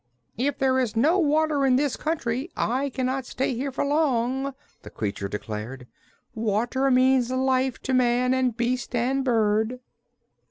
"If 0.35 0.57
there 0.57 0.79
is 0.79 0.95
no 0.95 1.19
water 1.19 1.63
in 1.63 1.75
this 1.75 1.95
country, 1.95 2.49
I 2.57 2.89
cannot 2.89 3.27
stay 3.27 3.53
here 3.53 3.71
for 3.71 3.85
long," 3.85 4.55
the 4.81 4.89
creature 4.89 5.27
declared. 5.27 5.85
"Water 6.33 6.89
means 6.89 7.29
life 7.29 7.77
to 7.83 7.93
man 7.93 8.33
and 8.33 8.57
beast 8.57 8.95
and 8.95 9.23
bird." 9.23 9.79